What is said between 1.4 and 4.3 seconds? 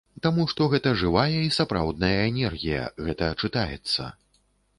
і сапраўдная энергія, гэта чытаецца.